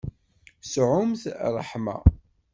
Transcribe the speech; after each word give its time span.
Sɛumt 0.71 1.23
ṛṛeḥma. 1.47 1.97